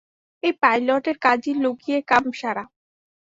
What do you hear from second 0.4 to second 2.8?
এই পাইলটের কাজই লুকিয়ে কাম সারা।